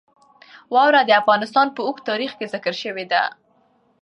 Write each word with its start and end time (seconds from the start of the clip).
واوره 0.73 1.01
د 1.05 1.11
افغانستان 1.21 1.67
په 1.75 1.81
اوږده 1.87 2.05
تاریخ 2.09 2.31
کې 2.37 2.51
ذکر 2.53 2.73
شوی 2.81 3.05
دی. 3.11 3.23